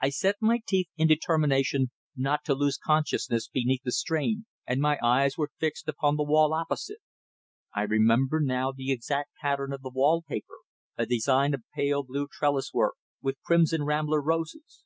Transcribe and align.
I 0.00 0.08
set 0.08 0.36
my 0.40 0.60
teeth 0.66 0.88
in 0.96 1.06
determination 1.06 1.90
not 2.16 2.44
to 2.44 2.54
lose 2.54 2.78
consciousness 2.78 3.46
beneath 3.46 3.82
the 3.82 3.92
strain, 3.92 4.46
and 4.66 4.80
my 4.80 4.98
eyes 5.02 5.36
were 5.36 5.50
fixed 5.58 5.86
upon 5.86 6.16
the 6.16 6.22
wall 6.22 6.54
opposite. 6.54 7.00
I 7.74 7.82
remember 7.82 8.40
now 8.40 8.72
the 8.72 8.90
exact 8.90 9.32
pattern 9.42 9.74
of 9.74 9.82
the 9.82 9.90
wallpaper, 9.92 10.60
a 10.96 11.04
design 11.04 11.52
of 11.52 11.62
pale 11.74 12.02
blue 12.02 12.26
trellis 12.32 12.72
work 12.72 12.94
with 13.20 13.36
crimson 13.44 13.84
rambler 13.84 14.22
roses. 14.22 14.82